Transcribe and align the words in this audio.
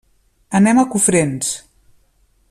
Anem 0.59 0.79
a 0.79 0.85
Cofrents. 0.95 1.51